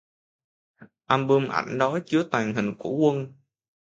Album 1.05 1.47
ảnh 1.47 1.77
đó 1.77 1.99
chứa 2.05 2.27
toàn 2.31 2.53
hình 2.55 2.75
của 2.77 2.89
quân 2.89 3.33